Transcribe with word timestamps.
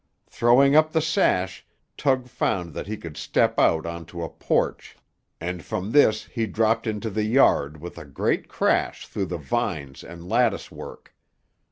Throwing 0.25 0.75
up 0.75 0.93
the 0.93 0.99
sash, 0.99 1.63
Tug 1.95 2.27
found 2.27 2.73
that 2.73 2.87
he 2.87 2.97
could 2.97 3.15
step 3.17 3.59
out 3.59 3.85
on 3.85 4.03
to 4.05 4.23
a 4.23 4.29
porch, 4.29 4.97
and 5.39 5.63
from 5.63 5.91
this 5.91 6.25
he 6.25 6.47
dropped 6.47 6.87
into 6.87 7.11
the 7.11 7.23
yard 7.25 7.79
with 7.79 7.99
a 7.99 8.05
great 8.05 8.47
crash 8.47 9.05
through 9.07 9.27
the 9.27 9.37
vines 9.37 10.03
and 10.03 10.27
lattice 10.27 10.71
work. 10.71 11.13